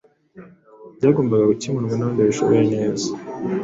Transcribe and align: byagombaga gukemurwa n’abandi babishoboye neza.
byagombaga 0.97 1.49
gukemurwa 1.51 1.95
n’abandi 1.95 2.19
babishoboye 2.21 2.63
neza. 2.73 3.07